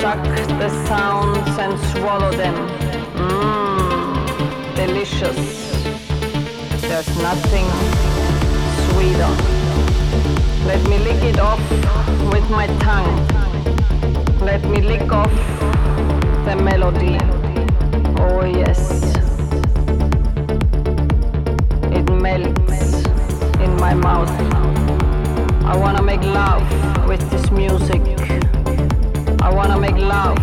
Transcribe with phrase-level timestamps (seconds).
[0.00, 0.22] suck
[0.60, 2.54] the sounds and swallow them.
[3.16, 5.38] Mmm, delicious.
[6.82, 7.66] There's nothing
[8.84, 9.32] sweeter.
[10.66, 11.60] Let me lick it off
[12.32, 13.12] with my tongue.
[14.40, 15.34] Let me lick off
[16.44, 17.18] the melody.
[18.20, 19.02] Oh yes.
[21.96, 23.02] It melts
[23.64, 24.30] in my mouth.
[25.64, 26.62] I wanna make love
[27.08, 28.17] with this music.
[29.48, 30.36] I wanna make love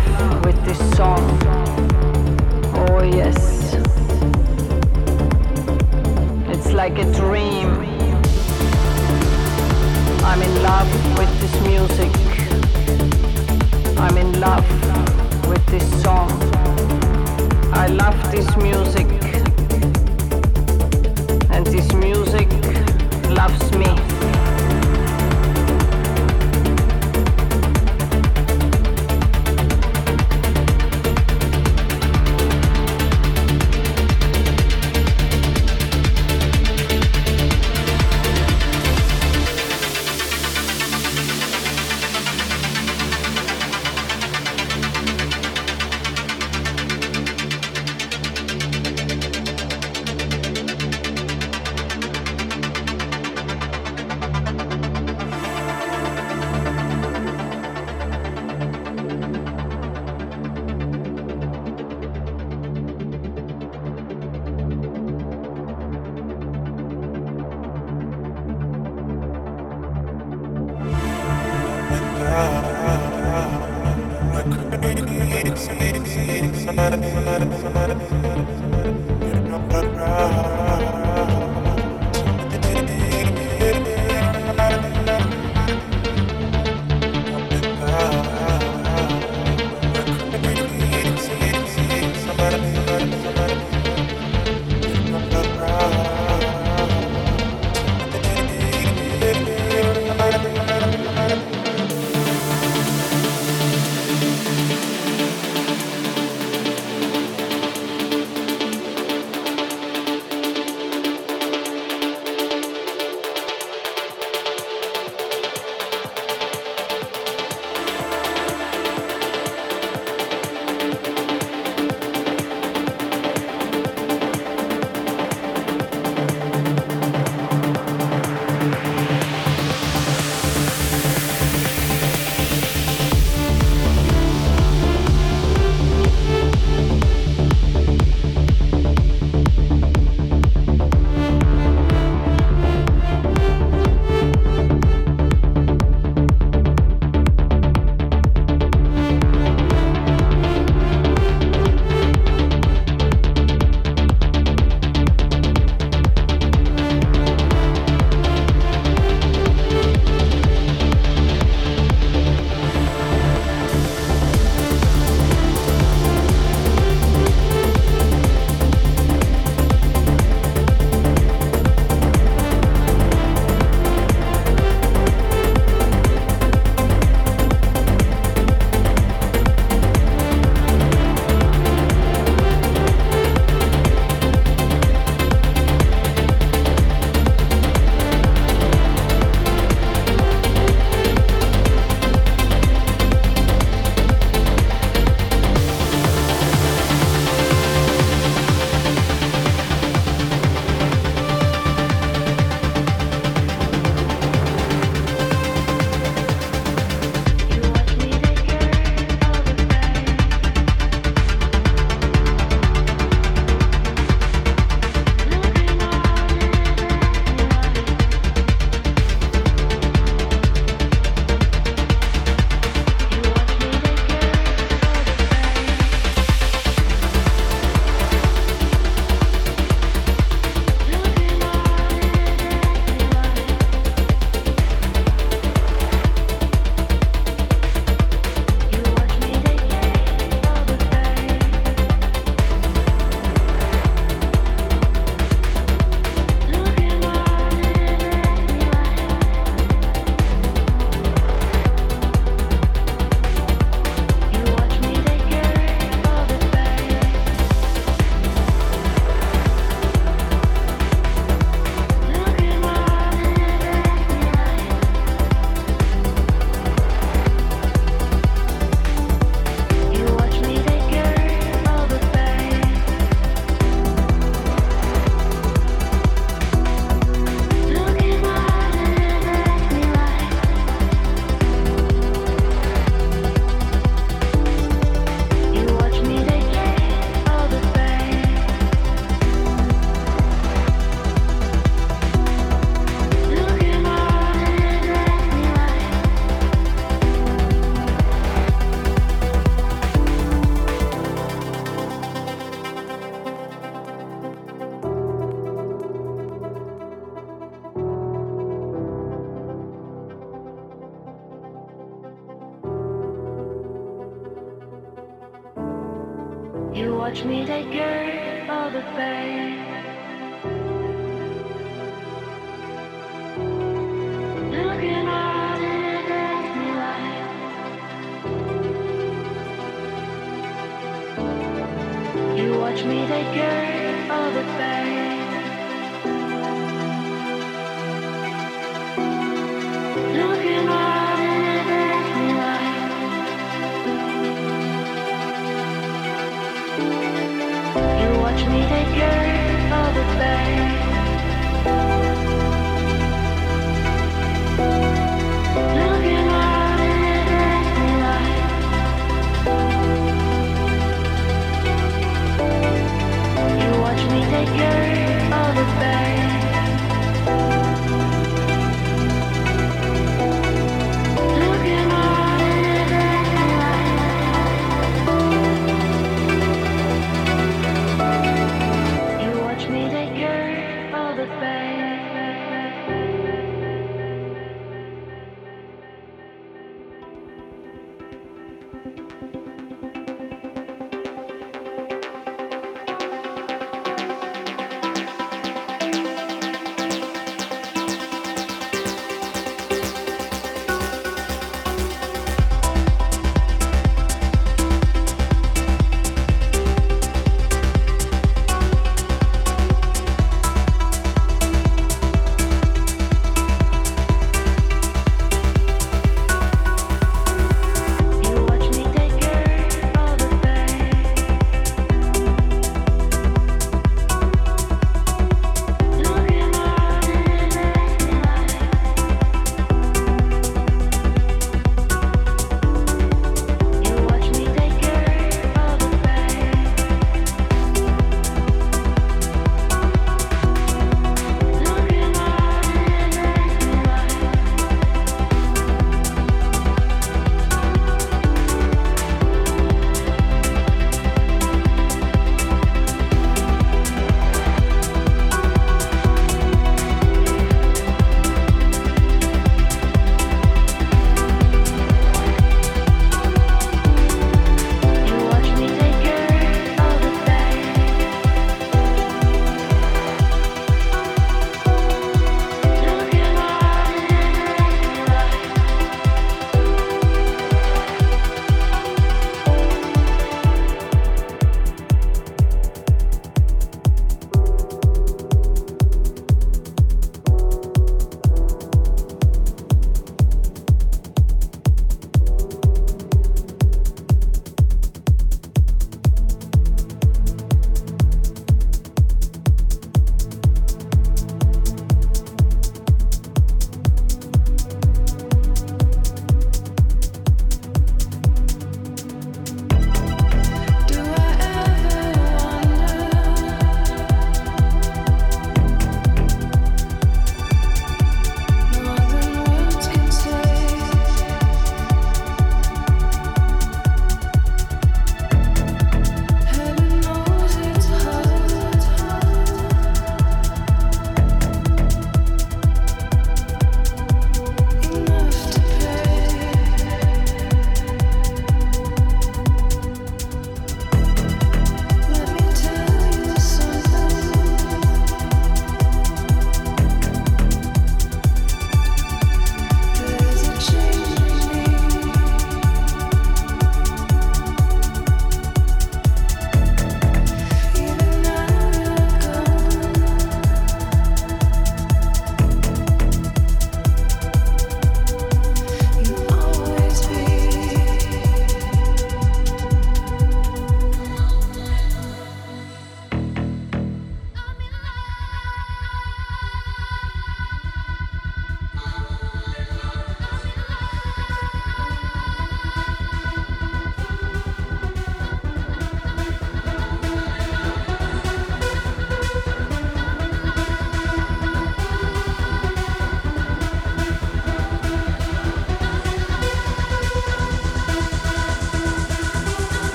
[0.44, 1.22] with this song.
[2.74, 3.74] Oh yes.
[6.48, 7.68] It's like a dream.
[10.24, 12.12] I'm in love with this music.
[13.96, 14.68] I'm in love
[15.48, 16.28] with this song.
[17.72, 19.15] I love this music.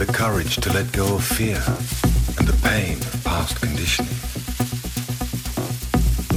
[0.00, 1.62] The courage to let go of fear
[2.38, 4.16] and the pain of past conditioning.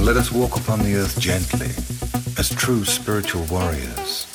[0.04, 1.70] Let us walk upon the earth gently
[2.38, 4.26] as true spiritual warriors,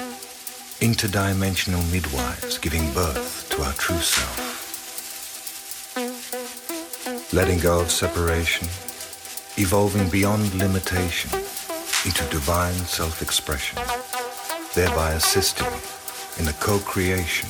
[0.82, 4.34] interdimensional midwives giving birth to our true self.
[7.32, 8.68] Letting go of separation,
[9.58, 11.30] evolving beyond limitation
[12.04, 13.78] into divine self-expression,
[14.74, 15.68] thereby assisting
[16.40, 17.48] in the co-creation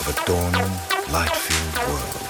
[0.00, 2.25] of a dawning, light-filled world.